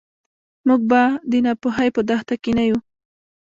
موږ 0.67 0.81
به 0.89 1.01
د 1.29 1.31
ناپوهۍ 1.45 1.89
په 1.95 2.01
دښته 2.09 2.35
کې 2.43 2.51
نه 2.57 2.63
یو. 2.69 2.77